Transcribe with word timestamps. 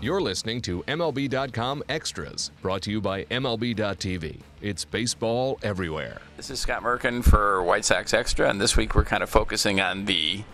You're 0.00 0.20
listening 0.20 0.62
to 0.62 0.84
MLB.com 0.84 1.82
Extras, 1.88 2.52
brought 2.62 2.82
to 2.82 2.90
you 2.92 3.00
by 3.00 3.24
MLB.tv. 3.24 4.42
It's 4.62 4.84
baseball 4.84 5.58
everywhere. 5.60 6.20
This 6.36 6.50
is 6.50 6.60
Scott 6.60 6.84
Merkin 6.84 7.24
for 7.24 7.64
White 7.64 7.84
Sox 7.84 8.14
Extra, 8.14 8.48
and 8.48 8.60
this 8.60 8.76
week 8.76 8.94
we're 8.94 9.02
kind 9.04 9.24
of 9.24 9.28
focusing 9.28 9.80
on 9.80 10.04
the 10.04 10.44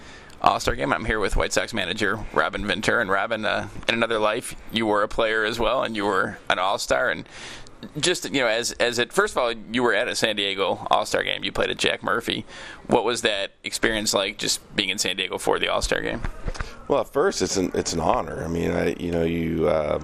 All 0.41 0.59
Star 0.61 0.75
game. 0.75 0.95
I'm 0.95 1.05
here 1.05 1.21
with 1.21 1.37
White 1.37 1.53
Sox 1.53 1.75
manager 1.75 2.25
Robin 2.33 2.67
Ventura. 2.67 3.03
And 3.03 3.11
Robin, 3.11 3.45
uh, 3.45 3.69
in 3.87 3.95
another 3.95 4.19
life, 4.19 4.57
you 4.73 4.87
were 4.87 5.03
a 5.03 5.09
player 5.09 5.45
as 5.45 5.59
well, 5.59 5.83
and 5.83 5.95
you 5.95 6.07
were 6.07 6.39
an 6.49 6.59
All 6.59 6.79
Star. 6.79 7.11
And 7.11 7.29
just 7.99 8.25
you 8.25 8.41
know, 8.41 8.47
as 8.47 8.73
as 8.73 8.99
it 8.99 9.13
first 9.13 9.35
of 9.35 9.39
all, 9.43 9.53
you 9.53 9.83
were 9.83 9.93
at 9.93 10.09
a 10.09 10.15
San 10.15 10.37
Diego 10.37 10.87
All 10.91 11.05
Star 11.05 11.23
game. 11.23 11.45
You 11.45 11.53
played 11.53 11.69
at 11.69 11.77
Jack 11.77 12.03
Murphy. 12.03 12.47
What 12.87 13.05
was 13.05 13.21
that 13.21 13.51
experience 13.63 14.15
like, 14.15 14.39
just 14.39 14.75
being 14.75 14.89
in 14.89 14.97
San 14.97 15.17
Diego 15.17 15.37
for 15.37 15.59
the 15.59 15.69
All 15.69 15.83
Star 15.83 16.01
game? 16.01 16.23
Well, 16.89 17.01
at 17.01 17.13
first, 17.13 17.43
it's 17.43 17.57
an 17.57 17.71
it's 17.75 17.93
an 17.93 18.01
honor. 18.01 18.45
I 18.45 18.49
mean, 18.49 18.71
I 18.73 18.95
you 18.99 19.11
know 19.11 19.25
you 19.25 19.69
uh, 19.69 20.03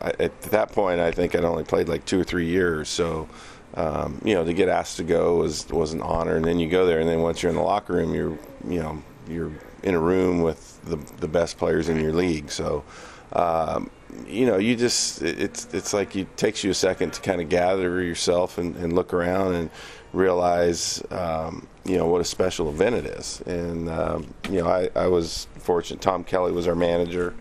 I, 0.00 0.10
at 0.18 0.42
that 0.42 0.72
point, 0.72 1.00
I 1.00 1.12
think 1.12 1.34
I'd 1.34 1.44
only 1.44 1.64
played 1.64 1.88
like 1.88 2.04
two 2.04 2.20
or 2.20 2.24
three 2.24 2.46
years, 2.46 2.88
so. 2.88 3.28
Um, 3.74 4.22
you 4.24 4.32
know, 4.32 4.42
to 4.42 4.54
get 4.54 4.70
asked 4.70 4.96
to 4.98 5.04
go 5.04 5.36
was 5.36 5.68
was 5.68 5.92
an 5.92 6.00
honor, 6.00 6.36
and 6.36 6.44
then 6.46 6.58
you 6.58 6.70
go 6.70 6.86
there, 6.86 6.98
and 6.98 7.06
then 7.06 7.20
once 7.20 7.42
you're 7.42 7.50
in 7.50 7.56
the 7.56 7.62
locker 7.62 7.92
room, 7.92 8.14
you're 8.14 8.38
you 8.66 8.80
know 8.80 9.02
you're 9.28 9.52
in 9.82 9.94
a 9.94 10.00
room 10.00 10.40
with 10.40 10.80
the 10.84 10.96
the 11.20 11.28
best 11.28 11.58
players 11.58 11.90
in 11.90 12.00
your 12.00 12.12
league. 12.12 12.50
So, 12.50 12.84
um, 13.32 13.90
you 14.26 14.46
know, 14.46 14.56
you 14.56 14.76
just 14.76 15.22
it's 15.22 15.72
it's 15.74 15.92
like 15.92 16.16
it 16.16 16.36
takes 16.36 16.64
you 16.64 16.70
a 16.70 16.74
second 16.74 17.12
to 17.14 17.20
kind 17.20 17.40
of 17.40 17.48
gather 17.48 18.02
yourself 18.02 18.58
and, 18.58 18.76
and 18.76 18.92
look 18.92 19.12
around 19.12 19.54
and 19.54 19.70
realize 20.12 21.02
um, 21.10 21.66
you 21.84 21.96
know 21.96 22.06
what 22.06 22.20
a 22.20 22.24
special 22.24 22.68
event 22.68 22.94
it 22.94 23.06
is. 23.06 23.42
And 23.46 23.88
um, 23.88 24.34
you 24.50 24.62
know, 24.62 24.68
I, 24.68 24.88
I 24.94 25.06
was 25.08 25.48
fortunate. 25.58 26.00
Tom 26.00 26.24
Kelly 26.24 26.52
was 26.52 26.66
our 26.66 26.74
manager, 26.74 27.34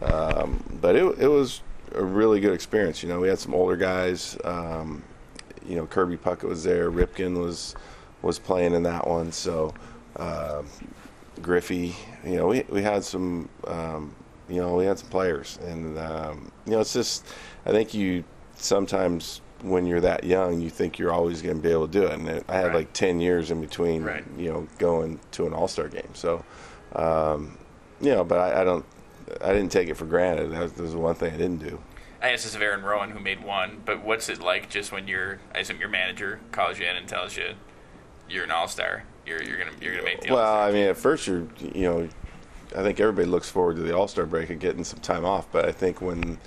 um, 0.00 0.62
but 0.80 0.96
it 0.96 1.04
it 1.18 1.28
was 1.28 1.62
a 1.92 2.04
really 2.04 2.40
good 2.40 2.52
experience. 2.52 3.02
You 3.02 3.08
know, 3.08 3.20
we 3.20 3.28
had 3.28 3.38
some 3.38 3.54
older 3.54 3.76
guys. 3.76 4.38
Um, 4.44 5.02
you 5.66 5.76
know, 5.76 5.86
Kirby 5.86 6.16
Puckett 6.16 6.48
was 6.48 6.64
there. 6.64 6.90
Ripken 6.90 7.38
was 7.38 7.74
was 8.22 8.38
playing 8.38 8.74
in 8.74 8.82
that 8.84 9.06
one. 9.06 9.32
So. 9.32 9.74
Uh, 10.16 10.62
Griffey, 11.42 11.96
you 12.24 12.36
know, 12.36 12.46
we, 12.46 12.64
we 12.68 12.82
had 12.82 13.04
some, 13.04 13.48
um, 13.66 14.14
you 14.48 14.60
know, 14.60 14.74
we 14.74 14.84
had 14.84 14.98
some 14.98 15.08
players, 15.08 15.58
and 15.62 15.98
um, 15.98 16.52
you 16.66 16.72
know, 16.72 16.80
it's 16.80 16.92
just, 16.92 17.26
I 17.66 17.70
think 17.70 17.94
you 17.94 18.24
sometimes 18.56 19.40
when 19.62 19.86
you're 19.86 20.00
that 20.00 20.24
young, 20.24 20.60
you 20.60 20.68
think 20.68 20.98
you're 20.98 21.12
always 21.12 21.40
going 21.40 21.56
to 21.56 21.62
be 21.62 21.70
able 21.70 21.86
to 21.88 21.92
do 21.92 22.04
it. 22.04 22.12
And 22.12 22.28
I 22.48 22.54
had 22.54 22.66
Right. 22.66 22.74
like 22.74 22.92
10 22.92 23.18
years 23.20 23.50
in 23.50 23.62
between, 23.62 24.02
Right. 24.04 24.24
you 24.36 24.52
know, 24.52 24.68
going 24.78 25.18
to 25.32 25.46
an 25.46 25.54
All 25.54 25.68
Star 25.68 25.88
game. 25.88 26.10
So, 26.12 26.44
um, 26.94 27.56
you 28.00 28.10
know, 28.10 28.24
but 28.24 28.38
I, 28.38 28.60
I 28.60 28.64
don't, 28.64 28.84
I 29.42 29.52
didn't 29.54 29.72
take 29.72 29.88
it 29.88 29.94
for 29.94 30.04
granted. 30.04 30.52
That 30.52 30.60
was, 30.60 30.72
that 30.74 30.82
was 30.82 30.92
the 30.92 30.98
one 30.98 31.14
thing 31.14 31.32
I 31.32 31.36
didn't 31.38 31.66
do. 31.66 31.80
I 32.20 32.30
asked 32.32 32.44
this 32.44 32.54
of 32.54 32.60
Aaron 32.62 32.82
Rowand, 32.82 33.12
who 33.12 33.20
made 33.20 33.42
one, 33.42 33.80
but 33.84 34.04
what's 34.04 34.28
it 34.28 34.40
like 34.40 34.68
just 34.68 34.92
when 34.92 35.08
your 35.08 35.40
I 35.54 35.60
assume 35.60 35.80
your 35.80 35.88
manager 35.88 36.40
calls 36.52 36.78
you 36.78 36.86
in 36.86 36.96
and 36.96 37.06
tells 37.08 37.36
you 37.36 37.54
you're 38.28 38.44
an 38.44 38.50
All 38.50 38.68
Star, 38.68 39.04
you're 39.26 39.42
you're 39.42 39.58
gonna 39.58 39.70
you're 39.80 39.92
gonna 39.94 40.04
make 40.04 40.20
the 40.22 40.32
Well, 40.32 40.60
I 40.60 40.70
mean, 40.72 40.88
at 40.88 40.96
first 40.98 41.26
you're, 41.26 41.46
you 41.60 41.82
know, 41.82 42.08
I 42.76 42.82
think 42.82 43.00
everybody 43.00 43.26
looks 43.26 43.48
forward 43.48 43.76
to 43.76 43.82
the 43.82 43.96
All 43.96 44.08
Star 44.08 44.26
break 44.26 44.50
and 44.50 44.60
getting 44.60 44.84
some 44.84 45.00
time 45.00 45.24
off. 45.24 45.50
But 45.52 45.64
I 45.66 45.72
think 45.72 46.00
when, 46.00 46.38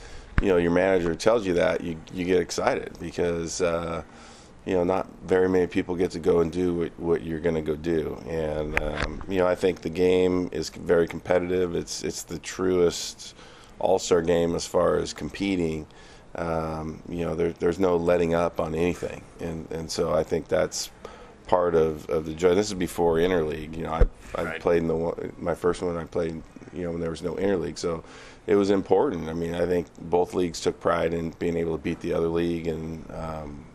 you 0.41 0.49
know, 0.49 0.57
your 0.57 0.71
manager 0.71 1.15
tells 1.15 1.45
you 1.45 1.53
that, 1.55 1.81
you 1.81 1.97
you 2.13 2.25
get 2.25 2.39
excited 2.39 2.97
because, 2.99 3.61
uh, 3.61 4.03
you 4.65 4.73
know, 4.73 4.83
not 4.83 5.07
very 5.23 5.47
many 5.47 5.67
people 5.67 5.95
get 5.95 6.11
to 6.11 6.19
go 6.19 6.41
and 6.41 6.51
do 6.51 6.73
what, 6.73 6.99
what 6.99 7.23
you're 7.23 7.39
going 7.39 7.55
to 7.55 7.61
go 7.61 7.75
do. 7.75 8.21
And 8.27 8.81
um, 8.81 9.23
you 9.27 9.37
know, 9.37 9.47
I 9.47 9.55
think 9.55 9.81
the 9.81 9.89
game 9.89 10.49
is 10.51 10.69
very 10.69 11.07
competitive. 11.07 11.75
It's 11.75 12.03
it's 12.03 12.23
the 12.23 12.39
truest 12.39 13.35
All 13.79 13.99
Star 13.99 14.21
game 14.21 14.55
as 14.55 14.67
far 14.67 14.97
as 14.97 15.13
competing. 15.13 15.87
Um, 16.35 17.01
you 17.09 17.25
know, 17.25 17.33
there, 17.33 17.51
there's 17.53 17.79
no 17.79 17.97
letting 17.97 18.35
up 18.35 18.59
on 18.59 18.75
anything, 18.75 19.23
and 19.39 19.71
and 19.71 19.89
so 19.89 20.13
I 20.13 20.23
think 20.23 20.47
that's 20.47 20.91
part 21.47 21.75
of, 21.75 22.09
of 22.09 22.25
the 22.25 22.33
joy. 22.33 22.53
This 22.55 22.67
is 22.67 22.73
before 22.73 23.15
interleague. 23.15 23.75
You 23.77 23.83
know, 23.83 23.93
I 23.93 24.05
I 24.35 24.43
Right. 24.43 24.59
played 24.61 24.81
in 24.81 24.87
the 24.87 24.95
one, 24.95 25.33
my 25.39 25.55
first 25.55 25.81
one. 25.81 25.97
I 25.97 26.03
played, 26.03 26.41
you 26.73 26.83
know, 26.83 26.91
when 26.91 26.99
there 27.01 27.09
was 27.09 27.21
no 27.23 27.33
interleague, 27.35 27.77
so 27.77 28.03
it 28.45 28.55
was 28.55 28.69
important. 28.69 29.29
I 29.29 29.33
mean, 29.33 29.55
I 29.55 29.65
think 29.65 29.87
both 29.99 30.33
leagues 30.33 30.59
took 30.61 30.79
pride 30.79 31.13
in 31.13 31.31
being 31.39 31.57
able 31.57 31.77
to 31.77 31.83
beat 31.83 31.99
the 32.01 32.13
other 32.13 32.27
league, 32.27 32.67
and 32.67 33.09
um, 33.11 33.65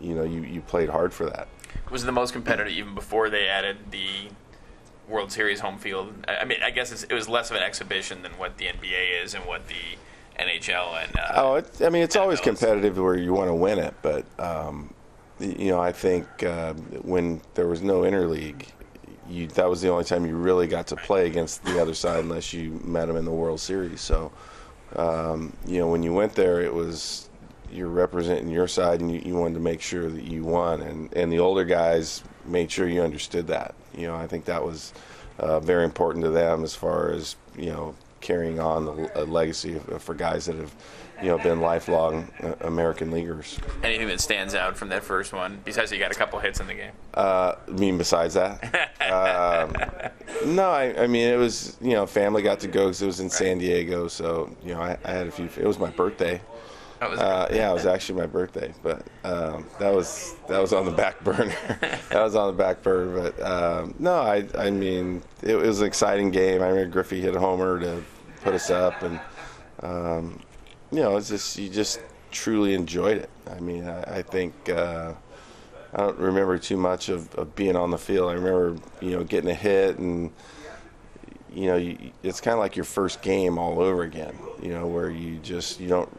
you 0.00 0.14
know, 0.14 0.24
you, 0.24 0.42
you 0.42 0.60
played 0.62 0.88
hard 0.88 1.12
for 1.12 1.26
that. 1.26 1.48
was 1.90 2.04
the 2.04 2.12
most 2.12 2.32
competitive 2.32 2.72
even 2.72 2.94
before 2.94 3.28
they 3.30 3.46
added 3.48 3.76
the 3.90 4.28
World 5.08 5.32
Series 5.32 5.60
home 5.60 5.78
field. 5.78 6.12
I 6.28 6.44
mean, 6.44 6.58
I 6.62 6.70
guess 6.70 6.92
it's, 6.92 7.02
it 7.04 7.14
was 7.14 7.28
less 7.28 7.50
of 7.50 7.56
an 7.56 7.62
exhibition 7.62 8.22
than 8.22 8.32
what 8.32 8.58
the 8.58 8.66
NBA 8.66 9.22
is 9.24 9.34
and 9.34 9.44
what 9.46 9.62
the 9.68 9.96
NHL 10.42 11.02
and 11.02 11.18
uh, 11.18 11.32
Oh, 11.34 11.54
it, 11.56 11.82
I 11.82 11.88
mean, 11.88 12.02
it's 12.02 12.14
always 12.16 12.40
NFLs. 12.40 12.44
competitive 12.44 12.98
where 12.98 13.16
you 13.16 13.32
want 13.32 13.48
to 13.48 13.54
win 13.54 13.78
it, 13.78 13.94
but 14.02 14.24
um, 14.38 14.92
you 15.40 15.70
know, 15.70 15.80
I 15.80 15.92
think 15.92 16.42
uh, 16.42 16.74
when 17.02 17.40
there 17.54 17.66
was 17.66 17.82
no 17.82 18.00
interleague, 18.00 18.66
you 19.28 19.46
that 19.48 19.68
was 19.68 19.82
the 19.82 19.88
only 19.88 20.04
time 20.04 20.26
you 20.26 20.36
really 20.36 20.66
got 20.66 20.86
to 20.88 20.96
play 20.96 21.26
against 21.26 21.64
the 21.64 21.80
other 21.80 21.94
side 21.94 22.20
unless 22.20 22.52
you 22.52 22.80
met 22.84 23.06
them 23.06 23.16
in 23.16 23.24
the 23.24 23.32
World 23.32 23.60
Series. 23.60 24.00
So, 24.00 24.32
um, 24.96 25.52
you 25.66 25.78
know, 25.78 25.88
when 25.88 26.02
you 26.02 26.12
went 26.12 26.34
there, 26.34 26.60
it 26.60 26.72
was 26.72 27.28
you're 27.70 27.88
representing 27.88 28.48
your 28.48 28.66
side, 28.66 29.00
and 29.00 29.12
you, 29.12 29.20
you 29.24 29.34
wanted 29.34 29.54
to 29.54 29.60
make 29.60 29.80
sure 29.80 30.08
that 30.08 30.24
you 30.24 30.44
won, 30.44 30.80
and 30.80 31.12
and 31.14 31.32
the 31.32 31.38
older 31.38 31.64
guys 31.64 32.22
made 32.46 32.70
sure 32.70 32.88
you 32.88 33.02
understood 33.02 33.46
that. 33.48 33.74
You 33.94 34.06
know, 34.06 34.16
I 34.16 34.26
think 34.26 34.46
that 34.46 34.64
was 34.64 34.92
uh, 35.38 35.60
very 35.60 35.84
important 35.84 36.24
to 36.24 36.30
them 36.30 36.64
as 36.64 36.74
far 36.74 37.10
as 37.10 37.36
you 37.56 37.66
know 37.66 37.94
carrying 38.20 38.60
on 38.60 38.84
the, 38.84 39.22
a 39.22 39.24
legacy 39.24 39.76
of, 39.76 40.02
for 40.02 40.14
guys 40.14 40.46
that 40.46 40.56
have 40.56 40.74
you 41.22 41.28
know 41.28 41.38
been 41.38 41.60
lifelong 41.60 42.30
uh, 42.42 42.54
American 42.60 43.10
leaguers. 43.10 43.58
anything 43.82 44.08
that 44.08 44.20
stands 44.20 44.54
out 44.54 44.76
from 44.76 44.88
that 44.90 45.02
first 45.02 45.32
one. 45.32 45.60
Besides, 45.64 45.90
you 45.92 45.98
got 45.98 46.12
a 46.12 46.14
couple 46.14 46.38
hits 46.38 46.60
in 46.60 46.66
the 46.66 46.74
game. 46.74 46.92
Uh, 47.14 47.54
I 47.66 47.70
mean, 47.70 47.98
besides 47.98 48.34
that, 48.34 48.62
um, 49.00 50.52
no. 50.54 50.70
I, 50.70 51.02
I 51.02 51.06
mean, 51.06 51.28
it 51.28 51.38
was 51.38 51.76
you 51.80 51.92
know, 51.92 52.06
family 52.06 52.42
got 52.42 52.60
to 52.60 52.68
go 52.68 52.86
because 52.86 53.02
it 53.02 53.06
was 53.06 53.20
in 53.20 53.30
San 53.30 53.58
Diego, 53.58 54.08
so 54.08 54.54
you 54.64 54.74
know, 54.74 54.80
I, 54.80 54.98
I 55.04 55.10
had 55.10 55.26
a 55.26 55.30
few. 55.30 55.46
It 55.46 55.66
was 55.66 55.78
my 55.78 55.90
birthday. 55.90 56.40
Uh, 57.00 57.46
yeah, 57.50 57.70
it 57.70 57.74
was 57.74 57.86
actually 57.86 58.20
my 58.20 58.26
birthday, 58.26 58.72
but 58.82 59.06
um, 59.24 59.64
that 59.78 59.94
was 59.94 60.34
that 60.48 60.60
was 60.60 60.72
on 60.72 60.84
the 60.84 60.90
back 60.90 61.22
burner. 61.22 61.54
that 62.10 62.22
was 62.22 62.34
on 62.34 62.48
the 62.48 62.62
back 62.62 62.82
burner, 62.82 63.30
but 63.30 63.42
um, 63.42 63.94
no, 63.98 64.14
I 64.14 64.46
I 64.56 64.70
mean, 64.70 65.22
it, 65.42 65.54
was 65.54 65.80
an 65.80 65.86
exciting 65.86 66.30
game. 66.30 66.60
I 66.62 66.68
remember 66.68 66.90
Griffey 66.90 67.20
hit 67.20 67.36
a 67.36 67.40
homer 67.40 67.78
to 67.80 68.02
put 68.42 68.54
us 68.54 68.70
up, 68.70 69.02
and 69.02 69.20
um, 69.82 70.40
you 70.90 71.00
know, 71.00 71.16
it's 71.16 71.28
just 71.28 71.56
you 71.56 71.68
just 71.68 72.00
truly 72.30 72.74
enjoyed 72.74 73.18
it. 73.18 73.30
I 73.50 73.60
mean, 73.60 73.88
I, 73.88 74.18
I 74.18 74.22
think. 74.22 74.68
Uh, 74.68 75.14
I 75.92 75.98
don't 75.98 76.18
remember 76.18 76.58
too 76.58 76.76
much 76.76 77.08
of, 77.08 77.34
of 77.34 77.54
being 77.54 77.74
on 77.74 77.90
the 77.90 77.96
field. 77.96 78.30
I 78.30 78.34
remember, 78.34 78.76
you 79.00 79.12
know, 79.12 79.24
getting 79.24 79.48
a 79.48 79.54
hit 79.54 79.98
and, 79.98 80.30
you 81.50 81.66
know, 81.66 81.76
you, 81.76 82.12
it's 82.22 82.42
kind 82.42 82.52
of 82.52 82.58
like 82.58 82.76
your 82.76 82.84
first 82.84 83.22
game 83.22 83.58
all 83.58 83.80
over 83.80 84.02
again, 84.02 84.38
you 84.62 84.68
know, 84.68 84.86
where 84.86 85.08
you 85.08 85.38
just, 85.38 85.80
you 85.80 85.88
don't, 85.88 86.10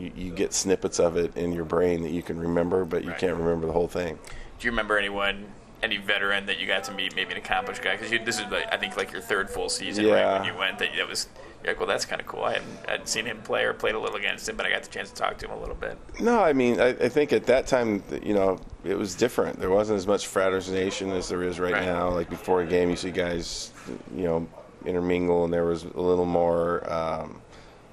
you, 0.00 0.12
you 0.16 0.30
get 0.32 0.52
snippets 0.52 0.98
of 0.98 1.16
it 1.16 1.36
in 1.36 1.52
your 1.52 1.64
brain 1.64 2.02
that 2.02 2.10
you 2.10 2.22
can 2.22 2.38
remember, 2.38 2.84
but 2.84 3.04
you 3.04 3.10
Right. 3.10 3.18
can't 3.18 3.36
remember 3.36 3.66
the 3.66 3.72
whole 3.72 3.88
thing. 3.88 4.18
Do 4.58 4.66
you 4.66 4.70
remember 4.70 4.98
anyone, 4.98 5.46
any 5.82 5.96
veteran 5.98 6.46
that 6.46 6.58
you 6.58 6.66
got 6.66 6.84
to 6.84 6.92
meet, 6.92 7.14
maybe 7.16 7.32
an 7.32 7.38
accomplished 7.38 7.82
guy? 7.82 7.96
Because 7.96 8.10
this 8.24 8.38
is, 8.38 8.50
like, 8.50 8.72
I 8.72 8.76
think, 8.76 8.96
like 8.96 9.12
your 9.12 9.22
third 9.22 9.48
full 9.50 9.68
season, 9.68 10.06
right? 10.06 10.38
When 10.40 10.44
you 10.52 10.58
went, 10.58 10.78
that, 10.78 10.90
that 10.96 11.08
was 11.08 11.28
you're 11.62 11.72
like, 11.74 11.78
well, 11.80 11.88
that's 11.88 12.06
kind 12.06 12.20
of 12.22 12.26
cool. 12.26 12.42
I 12.44 12.54
hadn't, 12.54 12.68
I 12.88 12.90
hadn't 12.92 13.08
seen 13.08 13.26
him 13.26 13.42
play 13.42 13.64
or 13.64 13.74
played 13.74 13.94
a 13.94 13.98
little 13.98 14.16
against 14.16 14.48
him, 14.48 14.56
but 14.56 14.64
I 14.64 14.70
got 14.70 14.82
the 14.82 14.88
chance 14.88 15.10
to 15.10 15.14
talk 15.16 15.36
to 15.38 15.46
him 15.46 15.52
a 15.52 15.60
little 15.60 15.74
bit. 15.74 15.98
No, 16.18 16.40
I 16.42 16.54
mean, 16.54 16.80
I, 16.80 16.88
I 16.88 17.08
think 17.10 17.34
at 17.34 17.44
that 17.46 17.66
time, 17.66 18.02
you 18.22 18.32
know, 18.32 18.58
it 18.82 18.96
was 18.96 19.14
different. 19.14 19.58
There 19.60 19.68
wasn't 19.68 19.98
as 19.98 20.06
much 20.06 20.26
fraternization 20.26 21.10
as 21.10 21.28
there 21.28 21.42
is 21.42 21.60
right, 21.60 21.74
Right. 21.74 21.84
now. 21.84 22.08
Like 22.10 22.30
before 22.30 22.62
a 22.62 22.66
game, 22.66 22.88
you 22.88 22.96
see 22.96 23.10
guys, 23.10 23.72
you 24.16 24.22
know, 24.24 24.48
intermingle, 24.86 25.44
and 25.44 25.52
there 25.52 25.66
was 25.66 25.84
a 25.84 26.00
little 26.00 26.24
more. 26.24 26.90
Um, 26.90 27.42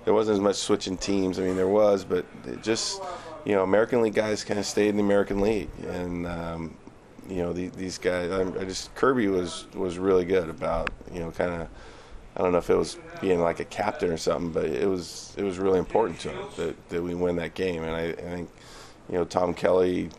there 0.07 0.13
wasn't 0.13 0.35
as 0.35 0.39
much 0.39 0.55
switching 0.55 0.95
teams. 0.95 1.37
I 1.37 1.41
mean, 1.41 1.57
there 1.57 1.67
was, 1.67 2.05
but 2.05 2.25
it 2.45 2.63
just, 2.63 3.01
you 3.43 3.53
know, 3.53 3.63
American 3.63 4.01
League 4.01 4.13
guys 4.13 4.41
kind 4.41 4.57
of 4.57 4.65
stayed 4.65 4.87
in 4.87 4.95
the 4.95 5.03
American 5.03 5.41
League, 5.41 5.67
and 5.85 6.25
um, 6.25 6.77
you 7.27 7.41
know, 7.43 7.51
the, 7.51 7.67
these 7.67 7.97
guys. 7.97 8.31
I, 8.31 8.43
I 8.57 8.63
just 8.63 8.95
Kirby 8.95 9.27
was 9.27 9.67
was 9.73 9.97
really 9.97 10.23
good 10.23 10.47
about, 10.47 10.91
you 11.13 11.19
know, 11.19 11.31
kind 11.31 11.61
of. 11.61 11.67
I 12.37 12.41
don't 12.41 12.53
know 12.53 12.57
if 12.57 12.69
it 12.69 12.75
was 12.75 12.97
being 13.19 13.41
like 13.41 13.59
a 13.59 13.65
captain 13.65 14.09
or 14.09 14.15
something, 14.15 14.51
but 14.51 14.63
it 14.63 14.87
was 14.87 15.33
it 15.35 15.43
was 15.43 15.59
really 15.59 15.77
important 15.77 16.21
to 16.21 16.29
him 16.29 16.45
that, 16.55 16.89
that 16.89 17.03
we 17.03 17.13
win 17.13 17.35
that 17.35 17.53
game. 17.53 17.83
And 17.83 17.93
I, 17.93 18.03
I 18.03 18.13
think, 18.15 18.49
you 19.09 19.17
know, 19.17 19.25
Tom 19.25 19.53
Kelly, 19.53 20.09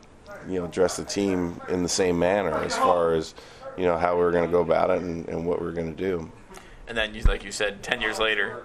you 0.47 0.61
know, 0.61 0.67
dressed 0.67 0.99
the 0.99 1.05
team 1.05 1.59
in 1.71 1.83
the 1.83 1.89
same 1.89 2.19
manner 2.19 2.53
as 2.63 2.77
far 2.77 3.15
as, 3.15 3.35
you 3.79 3.85
know, 3.85 3.97
how 3.97 4.17
we 4.17 4.23
were 4.23 4.33
going 4.33 4.45
to 4.45 4.53
go 4.53 4.61
about 4.61 4.91
it 4.91 5.01
and, 5.01 5.27
and 5.31 5.47
what 5.47 5.61
we 5.61 5.67
were 5.67 5.73
going 5.73 5.97
to 5.97 5.97
do. 5.97 6.31
And 6.89 6.97
then, 6.97 7.15
you, 7.15 7.23
like 7.25 7.45
you 7.45 7.53
said, 7.53 7.83
ten 7.83 8.01
years 8.01 8.19
later, 8.19 8.63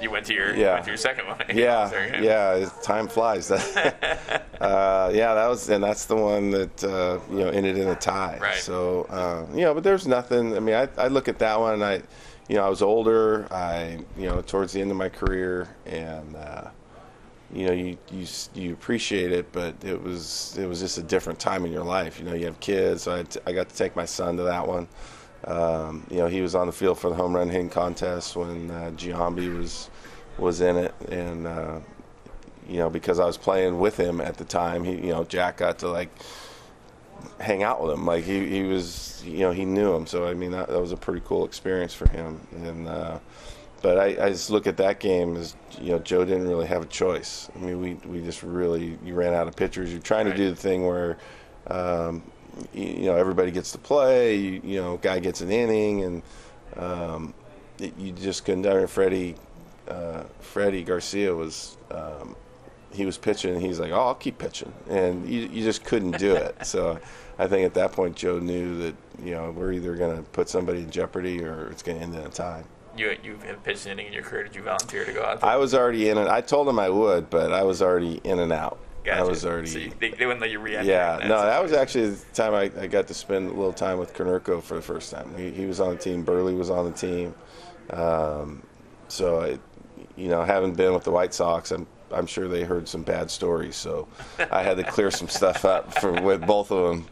you 0.00 0.10
went 0.10 0.24
to 0.26 0.34
your 0.34 0.54
Yeah. 0.56 0.72
went 0.74 0.84
to 0.86 0.90
your 0.90 0.96
second 0.96 1.26
one. 1.26 1.42
Yeah, 1.54 1.88
Sorry. 1.90 2.24
yeah, 2.24 2.68
time 2.82 3.06
flies. 3.06 3.50
uh, 4.60 5.10
yeah, 5.14 5.34
that 5.34 5.46
was, 5.46 5.68
and 5.68 5.84
that's 5.84 6.06
the 6.06 6.16
one 6.16 6.50
that 6.52 6.82
uh, 6.84 7.20
you 7.30 7.40
know 7.40 7.48
ended 7.50 7.76
in 7.76 7.88
a 7.88 7.94
tie. 7.94 8.38
Right. 8.40 8.54
So 8.56 9.02
uh, 9.10 9.46
you 9.54 9.60
know, 9.62 9.74
but 9.74 9.84
there's 9.84 10.06
nothing. 10.06 10.56
I 10.56 10.60
mean, 10.60 10.74
I, 10.74 10.88
I 10.96 11.08
look 11.08 11.28
at 11.28 11.38
that 11.40 11.60
one, 11.60 11.74
and 11.74 11.84
I, 11.84 12.02
you 12.48 12.56
know, 12.56 12.64
I 12.64 12.68
was 12.70 12.80
older. 12.80 13.46
I, 13.52 13.98
you 14.16 14.26
know, 14.26 14.40
towards 14.40 14.72
the 14.72 14.80
end 14.80 14.90
of 14.90 14.96
my 14.96 15.10
career, 15.10 15.68
and 15.84 16.34
uh, 16.34 16.70
you 17.52 17.66
know, 17.66 17.72
you, 17.74 17.98
you 18.10 18.26
you 18.54 18.72
appreciate 18.72 19.32
it, 19.32 19.52
but 19.52 19.74
it 19.84 20.02
was 20.02 20.56
it 20.58 20.66
was 20.66 20.80
just 20.80 20.96
a 20.96 21.02
different 21.02 21.38
time 21.38 21.66
in 21.66 21.72
your 21.72 21.84
life. 21.84 22.18
You 22.18 22.24
know, 22.24 22.32
you 22.34 22.46
have 22.46 22.58
kids. 22.60 23.02
So 23.02 23.16
I, 23.16 23.22
t- 23.24 23.40
I 23.46 23.52
got 23.52 23.68
to 23.68 23.76
take 23.76 23.94
my 23.94 24.06
son 24.06 24.38
to 24.38 24.44
that 24.44 24.66
one. 24.66 24.88
Um, 25.44 26.06
you 26.10 26.18
know, 26.18 26.26
he 26.26 26.40
was 26.40 26.54
on 26.54 26.66
the 26.66 26.72
field 26.72 26.98
for 26.98 27.10
the 27.10 27.16
home 27.16 27.34
run 27.34 27.48
hitting 27.48 27.70
contest 27.70 28.36
when 28.36 28.70
uh, 28.70 28.90
Giambi 28.96 29.56
was 29.56 29.90
was 30.38 30.60
in 30.60 30.76
it, 30.76 30.94
and 31.08 31.46
uh, 31.46 31.80
you 32.68 32.78
know, 32.78 32.90
because 32.90 33.18
I 33.18 33.24
was 33.24 33.36
playing 33.36 33.78
with 33.78 33.96
him 33.96 34.20
at 34.20 34.36
the 34.36 34.44
time, 34.44 34.84
he, 34.84 34.92
you 34.92 35.12
know, 35.12 35.24
Jack 35.24 35.58
got 35.58 35.78
to 35.80 35.88
like 35.88 36.10
hang 37.40 37.62
out 37.62 37.82
with 37.82 37.92
him. 37.92 38.06
Like 38.06 38.24
he, 38.24 38.46
he 38.46 38.62
was, 38.62 39.22
you 39.24 39.40
know, 39.40 39.52
he 39.52 39.64
knew 39.64 39.94
him. 39.94 40.06
So 40.06 40.26
I 40.26 40.34
mean, 40.34 40.50
that, 40.52 40.68
that 40.68 40.80
was 40.80 40.92
a 40.92 40.96
pretty 40.96 41.22
cool 41.24 41.44
experience 41.44 41.94
for 41.94 42.08
him. 42.08 42.40
And 42.52 42.88
uh, 42.88 43.18
but 43.82 43.98
I, 43.98 44.26
I 44.26 44.28
just 44.30 44.50
look 44.50 44.66
at 44.66 44.76
that 44.78 45.00
game 45.00 45.36
as 45.36 45.54
you 45.80 45.92
know, 45.92 45.98
Joe 46.00 46.24
didn't 46.24 46.48
really 46.48 46.66
have 46.66 46.82
a 46.82 46.86
choice. 46.86 47.48
I 47.54 47.58
mean, 47.58 47.80
we 47.80 47.94
we 48.08 48.24
just 48.24 48.42
really 48.42 48.98
you 49.04 49.14
ran 49.14 49.34
out 49.34 49.46
of 49.46 49.54
pitchers. 49.56 49.92
You're 49.92 50.02
trying 50.02 50.26
to 50.26 50.36
do 50.36 50.50
the 50.50 50.56
thing 50.56 50.86
where. 50.86 51.18
Um, 51.68 52.22
you, 52.72 53.06
know, 53.06 53.16
everybody 53.16 53.50
gets 53.50 53.72
to 53.72 53.78
play. 53.78 54.36
You, 54.36 54.60
you 54.64 54.80
know, 54.80 54.96
guy 54.98 55.18
gets 55.18 55.40
an 55.40 55.50
inning, 55.50 56.04
and 56.04 56.22
um, 56.76 57.34
it, 57.78 57.96
you 57.98 58.12
just 58.12 58.44
couldn't. 58.44 58.66
I 58.66 58.86
Freddie, 58.86 59.36
uh, 59.88 60.24
Freddie 60.40 60.84
Garcia 60.84 61.34
was 61.34 61.76
um, 61.90 62.36
he 62.92 63.04
was 63.04 63.18
pitching, 63.18 63.54
and 63.54 63.62
he's 63.62 63.78
like, 63.78 63.92
"Oh, 63.92 64.06
I'll 64.06 64.14
keep 64.14 64.38
pitching," 64.38 64.72
and 64.88 65.28
you, 65.28 65.48
you 65.52 65.62
just 65.62 65.84
couldn't 65.84 66.18
do 66.18 66.34
it. 66.34 66.56
so, 66.66 66.98
I 67.38 67.46
think 67.46 67.66
at 67.66 67.74
that 67.74 67.92
point, 67.92 68.16
Joe 68.16 68.38
knew 68.38 68.78
that 68.78 68.94
you 69.22 69.34
know 69.34 69.50
we're 69.50 69.72
either 69.72 69.94
going 69.96 70.16
to 70.16 70.22
put 70.30 70.48
somebody 70.48 70.80
in 70.80 70.90
jeopardy 70.90 71.42
or 71.42 71.68
it's 71.70 71.82
going 71.82 71.98
to 71.98 72.04
end 72.04 72.14
in 72.14 72.22
a 72.22 72.28
tie. 72.28 72.64
You 72.96 73.14
you 73.22 73.36
have 73.46 73.62
pitched 73.62 73.86
an 73.86 73.92
inning 73.92 74.06
in 74.06 74.12
your 74.14 74.22
career. 74.22 74.44
Did 74.44 74.56
you 74.56 74.62
volunteer 74.62 75.04
to 75.04 75.12
go 75.12 75.22
out? 75.22 75.40
There? 75.40 75.50
I 75.50 75.56
was 75.56 75.74
already 75.74 76.08
in 76.08 76.18
it. 76.18 76.28
I 76.28 76.40
told 76.40 76.68
him 76.68 76.78
I 76.78 76.88
would, 76.88 77.28
but 77.28 77.52
I 77.52 77.62
was 77.62 77.82
already 77.82 78.20
in 78.24 78.38
and 78.38 78.52
out. 78.52 78.78
Gotcha. 79.06 79.20
I 79.20 79.22
was 79.22 79.46
already. 79.46 79.68
So 79.68 79.78
you, 79.78 79.92
they, 80.00 80.10
they, 80.10 80.26
wouldn't 80.26 80.40
let 80.40 80.50
you 80.50 80.58
re-enter. 80.58 80.90
Yeah, 80.90 81.20
no, 81.22 81.40
that 81.40 81.62
was 81.62 81.72
actually 81.72 82.10
the 82.10 82.24
time 82.34 82.54
I, 82.54 82.62
I, 82.82 82.88
got 82.88 83.06
to 83.06 83.14
spend 83.14 83.48
a 83.48 83.52
little 83.52 83.72
time 83.72 83.98
with 83.98 84.12
Konerko 84.14 84.60
for 84.60 84.74
the 84.74 84.82
first 84.82 85.12
time. 85.12 85.32
He, 85.36 85.52
he 85.52 85.64
was 85.64 85.78
on 85.78 85.90
the 85.90 85.96
team. 85.96 86.26
Buehrle 86.26 86.58
was 86.58 86.70
on 86.70 86.86
the 86.86 86.96
team. 86.96 87.32
Um, 87.90 88.64
so, 89.06 89.42
I, 89.42 89.58
you 90.16 90.28
know, 90.28 90.42
having 90.42 90.74
been 90.74 90.92
with 90.92 91.04
the 91.04 91.12
White 91.12 91.32
Sox, 91.32 91.70
I'm 91.70 91.86
I'm 92.12 92.26
sure 92.26 92.48
they 92.48 92.64
heard 92.64 92.88
some 92.88 93.02
bad 93.02 93.30
stories. 93.30 93.76
So 93.76 94.08
I 94.50 94.62
had 94.62 94.76
to 94.78 94.84
clear 94.84 95.12
some 95.12 95.28
stuff 95.28 95.64
up 95.64 95.94
for 96.00 96.12
with 96.20 96.44
both 96.44 96.72
of 96.72 96.88
them 96.88 97.06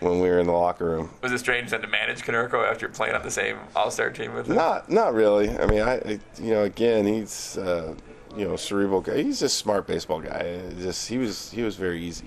when 0.00 0.20
we 0.20 0.28
were 0.28 0.38
in 0.38 0.46
the 0.46 0.52
locker 0.52 0.84
room. 0.84 1.10
Was 1.22 1.32
it 1.32 1.38
strange 1.38 1.70
then 1.70 1.80
to 1.80 1.88
manage 1.88 2.22
Konerko 2.22 2.70
after 2.70 2.88
playing 2.88 3.14
on 3.14 3.22
the 3.22 3.30
same 3.30 3.58
All 3.74 3.90
Star 3.90 4.10
team 4.10 4.34
with 4.34 4.48
him? 4.48 4.56
Not 4.56 4.90
not 4.90 5.14
really. 5.14 5.48
I 5.50 5.66
mean, 5.66 5.80
I, 5.80 5.94
I 5.94 6.20
you 6.38 6.52
know 6.52 6.64
again 6.64 7.06
he's. 7.06 7.56
Uh, 7.56 7.94
you 8.38 8.46
know, 8.46 8.56
cerebral 8.56 9.00
guy. 9.00 9.22
He's 9.22 9.40
just 9.40 9.56
a 9.56 9.58
smart 9.58 9.86
baseball 9.86 10.20
guy. 10.20 10.60
Just 10.78 11.08
he 11.08 11.18
was 11.18 11.50
he 11.50 11.62
was 11.62 11.76
very 11.76 12.02
easy. 12.02 12.26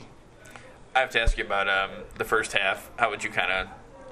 I 0.94 1.00
have 1.00 1.10
to 1.12 1.22
ask 1.22 1.38
you 1.38 1.46
about 1.46 1.69
um, 1.69 2.04
the 2.18 2.25
first 2.25 2.52
half. 2.52 2.92
How 2.98 3.10
would 3.10 3.24
you 3.24 3.30
kind 3.30 3.52
of 3.52 3.68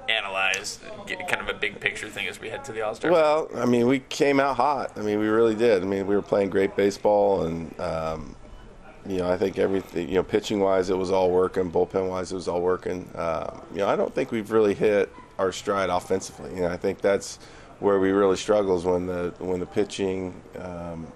analyze, 0.10 0.80
get 1.06 1.28
kind 1.28 1.42
of 1.42 1.54
a 1.54 1.60
big 1.60 1.80
picture 1.80 2.10
thing 2.10 2.28
as 2.28 2.40
we 2.40 2.50
head 2.50 2.64
to 2.66 2.72
the 2.72 2.82
All 2.82 2.96
Star? 2.96 3.12
Well, 3.12 3.50
I 3.54 3.66
mean, 3.66 3.86
we 3.86 4.00
came 4.00 4.40
out 4.40 4.56
hot. 4.56 4.94
I 4.96 5.02
mean, 5.02 5.20
we 5.20 5.28
really 5.28 5.56
did. 5.56 5.84
I 5.84 5.86
mean, 5.86 6.08
we 6.08 6.16
were 6.16 6.22
playing 6.22 6.50
great 6.50 6.76
baseball, 6.78 7.44
and 7.44 7.78
um, 7.82 8.36
you 9.06 9.18
know, 9.18 9.30
I 9.30 9.38
think 9.38 9.60
everything, 9.60 10.08
you 10.08 10.16
know, 10.16 10.24
pitching 10.24 10.62
wise, 10.62 10.90
it 10.90 10.98
was 10.98 11.12
all 11.12 11.30
working. 11.30 11.70
Bullpen 11.70 12.10
wise, 12.10 12.32
it 12.32 12.36
was 12.36 12.48
all 12.48 12.62
working. 12.62 13.10
Uh, 13.14 13.60
you 13.72 13.80
know, 13.80 13.88
I 13.88 13.98
don't 13.98 14.16
think 14.16 14.32
we've 14.32 14.52
really 14.52 14.74
hit 14.74 15.12
our 15.38 15.52
stride 15.52 15.90
offensively. 15.90 16.56
You 16.56 16.62
know, 16.62 16.70
I 16.70 16.78
think 16.78 17.02
that's 17.02 17.40
where 17.80 18.00
we 18.00 18.12
really 18.12 18.38
struggle 18.38 18.78
is 18.78 18.86
when 18.86 19.06
the 19.06 19.34
when 19.40 19.60
the 19.60 19.66
pitching 19.66 20.42
um, 20.60 21.12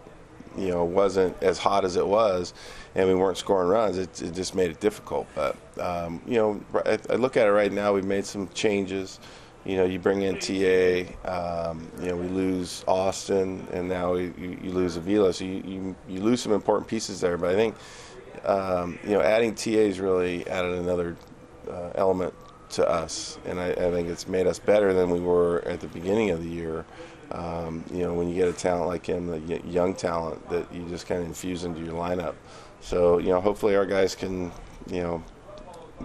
you 0.57 0.69
know 0.69 0.83
wasn't 0.83 1.41
as 1.41 1.57
hot 1.57 1.85
as 1.85 1.95
it 1.95 2.05
was, 2.05 2.53
and 2.95 3.07
we 3.07 3.15
weren't 3.15 3.37
scoring 3.37 3.69
runs. 3.69 3.97
It, 3.97 4.21
it 4.21 4.33
just 4.33 4.55
made 4.55 4.71
it 4.71 4.79
difficult. 4.79 5.27
But 5.35 5.55
um, 5.79 6.21
you 6.25 6.35
know, 6.35 6.61
I, 6.85 6.99
I, 7.09 7.15
look 7.15 7.37
at 7.37 7.47
it 7.47 7.51
right 7.51 7.71
now. 7.71 7.93
We've 7.93 8.05
made 8.05 8.25
some 8.25 8.47
changes. 8.49 9.19
You 9.65 9.77
know, 9.77 9.85
you 9.85 9.97
bring 9.97 10.23
in 10.23 10.37
TA. 10.39 11.13
Um, 11.25 11.89
you 12.01 12.09
know, 12.09 12.17
we 12.17 12.27
lose 12.27 12.83
Austin, 12.87 13.65
and 13.71 13.87
now 13.87 14.13
we, 14.13 14.33
you, 14.37 14.59
you, 14.61 14.71
lose 14.71 14.97
Avila. 14.97 15.33
So 15.33 15.45
you, 15.45 15.63
you, 15.65 15.95
you 16.09 16.21
lose 16.21 16.41
some 16.41 16.51
important 16.51 16.87
pieces 16.87 17.21
there. 17.21 17.37
But 17.37 17.51
I 17.51 17.55
think 17.55 17.75
um, 18.45 18.99
you 19.03 19.11
know 19.11 19.21
adding 19.21 19.55
TA 19.55 19.71
has 19.71 19.99
really 19.99 20.45
added 20.47 20.73
another 20.73 21.15
uh, 21.69 21.91
element 21.95 22.33
to 22.71 22.87
us, 22.89 23.37
and 23.45 23.59
I, 23.59 23.69
I, 23.69 23.91
think 23.91 24.09
it's 24.09 24.27
made 24.27 24.47
us 24.47 24.57
better 24.57 24.93
than 24.93 25.11
we 25.11 25.19
were 25.19 25.63
at 25.65 25.79
the 25.79 25.87
beginning 25.87 26.31
of 26.31 26.43
the 26.43 26.49
year. 26.49 26.85
Um, 27.31 27.83
you 27.91 27.99
know, 27.99 28.13
when 28.13 28.29
you 28.29 28.35
get 28.35 28.47
a 28.47 28.53
talent 28.53 28.87
like 28.87 29.05
him, 29.05 29.27
the 29.27 29.61
young 29.67 29.95
talent 29.95 30.47
that 30.49 30.71
you 30.73 30.87
just 30.89 31.07
kind 31.07 31.21
of 31.21 31.27
infuse 31.27 31.63
into 31.63 31.81
your 31.81 31.93
lineup. 31.93 32.35
So, 32.81 33.17
you 33.17 33.29
know, 33.29 33.41
hopefully 33.41 33.75
our 33.75 33.85
guys 33.85 34.13
can, 34.13 34.51
you 34.87 35.01
know, 35.01 35.23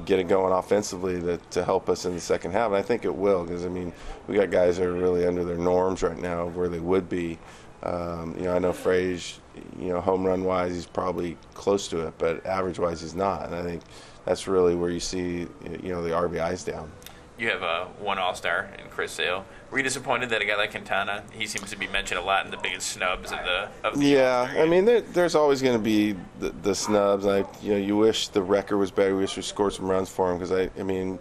get 0.05 0.19
it 0.19 0.29
going 0.29 0.53
offensively 0.53 1.21
to, 1.21 1.39
to 1.51 1.65
help 1.65 1.89
us 1.89 2.05
in 2.05 2.15
the 2.15 2.21
second 2.21 2.53
half. 2.53 2.69
And 2.69 2.77
I 2.77 2.83
think 2.83 3.05
it 3.05 3.15
will 3.15 3.45
because, 3.45 3.65
I 3.65 3.69
mean, 3.69 3.93
we 4.27 4.37
got 4.37 4.51
guys 4.51 4.79
that 4.79 4.87
are 4.87 4.93
really 4.93 5.27
under 5.27 5.45
their 5.45 5.59
norms 5.59 6.03
right 6.03 6.19
now 6.19 6.47
of 6.47 6.57
where 6.57 6.69
they 6.69 6.81
would 6.81 7.09
be. 7.09 7.39
Um, 7.83 8.35
you 8.37 8.45
know, 8.45 8.55
I 8.55 8.59
know 8.59 8.73
Frage, 8.73 9.39
you 9.79 9.89
know, 9.89 10.01
home 10.01 10.25
run 10.25 10.45
wise, 10.45 10.75
he's 10.75 10.87
probably 10.87 11.37
close 11.55 11.89
to 11.89 12.07
it, 12.07 12.15
but 12.19 12.45
average 12.45 12.79
wise, 12.79 13.01
he's 13.01 13.15
not. 13.15 13.47
And 13.47 13.55
I 13.55 13.63
think 13.63 13.83
that's 14.25 14.49
really 14.49 14.75
where 14.75 14.91
you 14.91 15.01
see, 15.01 15.47
you 15.83 15.91
know, 15.91 16.03
the 16.03 16.11
RBIs 16.11 16.65
down 16.65 16.91
you 17.39 17.49
have 17.49 17.63
uh, 17.63 17.85
one 18.01 18.19
All 18.19 18.35
Star 18.35 18.69
in 18.79 18.91
Chris 18.91 19.13
Sale. 19.13 19.45
Were 19.71 19.79
you 19.79 19.85
disappointed 19.85 20.31
that 20.31 20.43
a 20.43 20.45
guy 20.45 20.57
like 20.57 20.73
Quintana, 20.73 21.23
he 21.33 21.47
seems 21.47 21.71
to 21.71 21.79
be 21.79 21.87
mentioned 21.87 22.19
a 22.19 22.23
lot 22.23 22.45
in 22.45 22.51
the 22.51 22.57
biggest 22.57 22.89
snubs 22.89 23.31
of 23.31 23.39
the 23.39 23.69
of 23.85 23.99
the 23.99 24.05
Yeah, 24.05 24.53
I 24.57 24.67
mean, 24.67 24.85
there, 24.85 25.03
there's 25.03 25.35
always 25.35 25.63
going 25.63 25.77
to 25.77 25.83
be 25.83 26.17
the, 26.41 26.51
the, 26.51 26.75
snubs. 26.75 27.27
I, 27.27 27.45
you 27.63 27.73
know, 27.73 27.77
you 27.77 27.97
wish 27.97 28.29
the 28.29 28.43
record 28.43 28.79
was 28.79 28.91
better. 28.91 29.15
We 29.15 29.21
wish 29.23 29.37
we 29.37 29.43
scored 29.43 29.75
some 29.75 29.87
runs 29.87 30.09
for 30.09 30.33
him 30.33 30.39
because 30.39 30.53
I, 30.53 30.71
I 30.79 30.83
mean, 30.83 31.19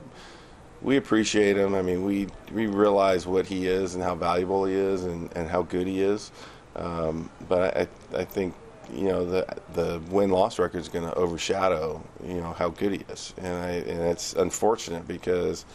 we 0.82 0.98
appreciate 0.98 1.58
him. 1.58 1.76
I 1.76 1.82
mean, 1.82 2.04
we 2.04 2.28
we 2.52 2.68
realize 2.68 3.28
what 3.28 3.46
he 3.46 3.68
is 3.68 3.96
and 3.96 4.04
how 4.04 4.16
valuable 4.16 4.66
he 4.66 4.74
is 4.74 5.04
and, 5.04 5.32
and 5.36 5.50
how 5.50 5.64
good 5.64 5.88
he 5.88 6.02
is. 6.02 6.32
Um, 6.76 7.30
but 7.48 7.78
I, 7.78 7.88
I 8.20 8.24
think 8.24 8.54
you 8.94 9.10
know 9.10 9.26
the 9.26 9.46
the 9.74 10.02
win 10.10 10.30
loss 10.30 10.60
record 10.60 10.80
is 10.80 10.88
going 10.88 11.06
to 11.06 11.14
overshadow 11.16 12.02
you 12.26 12.36
know 12.36 12.54
how 12.54 12.70
good 12.70 12.94
he 12.94 13.04
is, 13.10 13.34
and 13.38 13.54
I 13.54 13.72
and 13.72 14.02
it's 14.02 14.34
unfortunate 14.34 15.08
because 15.08 15.66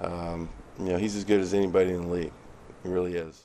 um, 0.00 0.48
you 0.78 0.86
know, 0.86 0.98
he's 0.98 1.16
as 1.16 1.24
good 1.24 1.40
as 1.40 1.54
anybody 1.54 1.90
in 1.90 2.02
the 2.02 2.08
league. 2.08 2.32
He 2.82 2.88
really 2.88 3.16
is. 3.16 3.44